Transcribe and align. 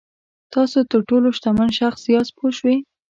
تاسو 0.53 0.77
تر 0.91 0.99
ټولو 1.09 1.27
شتمن 1.37 1.69
شخص 1.79 2.01
یاست 2.13 2.31
پوه 2.37 2.51
شوې!. 2.57 2.75